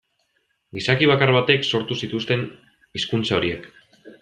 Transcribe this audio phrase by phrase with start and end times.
[0.77, 2.47] Gizaki bakar batek sortu zituzten
[2.99, 3.71] hizkuntza horiek.